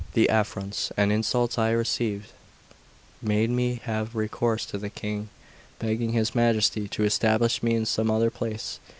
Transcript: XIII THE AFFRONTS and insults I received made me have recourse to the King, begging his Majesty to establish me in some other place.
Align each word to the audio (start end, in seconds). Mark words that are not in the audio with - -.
XIII 0.15 0.25
THE 0.25 0.29
AFFRONTS 0.31 0.91
and 0.97 1.11
insults 1.11 1.59
I 1.59 1.69
received 1.69 2.31
made 3.21 3.51
me 3.51 3.81
have 3.83 4.15
recourse 4.15 4.65
to 4.65 4.79
the 4.79 4.89
King, 4.89 5.29
begging 5.77 6.13
his 6.13 6.33
Majesty 6.33 6.87
to 6.87 7.03
establish 7.03 7.61
me 7.61 7.75
in 7.75 7.85
some 7.85 8.09
other 8.09 8.31
place. 8.31 8.79